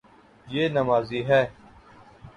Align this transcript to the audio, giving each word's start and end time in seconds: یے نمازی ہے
یے 0.47 0.63
نمازی 0.75 1.19
ہے 1.29 1.41